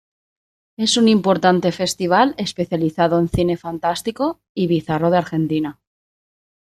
Es 0.77 0.97
un 0.97 1.07
importante 1.09 1.71
festival 1.71 2.33
especializado 2.39 3.19
en 3.19 3.27
cine 3.29 3.55
fantástico 3.55 4.41
y 4.55 4.65
bizarro 4.65 5.11
de 5.11 5.17
Argentina. 5.19 5.79